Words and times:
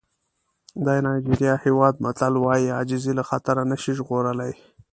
د 0.85 0.87
نایجېریا 1.05 1.53
هېواد 1.65 1.93
متل 2.03 2.33
وایي 2.43 2.67
عاجزي 2.77 3.13
له 3.19 3.23
خطر 3.29 3.55
نه 3.71 3.77
شي 3.81 3.91
ژغورلی. 3.97 4.53